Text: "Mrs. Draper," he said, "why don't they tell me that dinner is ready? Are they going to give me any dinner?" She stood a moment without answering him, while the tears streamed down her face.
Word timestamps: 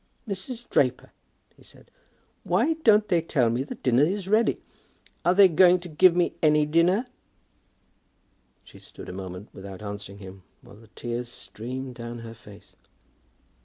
"Mrs. 0.27 0.67
Draper," 0.71 1.11
he 1.55 1.61
said, 1.63 1.91
"why 2.43 2.73
don't 2.83 3.07
they 3.07 3.21
tell 3.21 3.51
me 3.51 3.61
that 3.61 3.83
dinner 3.83 4.01
is 4.01 4.27
ready? 4.27 4.59
Are 5.23 5.35
they 5.35 5.47
going 5.47 5.79
to 5.81 5.89
give 5.89 6.15
me 6.15 6.33
any 6.41 6.65
dinner?" 6.65 7.05
She 8.63 8.79
stood 8.79 9.09
a 9.09 9.13
moment 9.13 9.49
without 9.53 9.83
answering 9.83 10.17
him, 10.17 10.41
while 10.63 10.77
the 10.77 10.87
tears 10.95 11.29
streamed 11.29 11.93
down 11.93 12.17
her 12.25 12.33
face. 12.33 12.75